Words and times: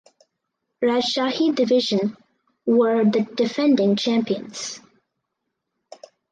Rajshahi 0.81 1.53
Division 1.55 2.17
were 2.65 3.03
the 3.03 3.21
defending 3.35 3.95
champions. 3.95 4.79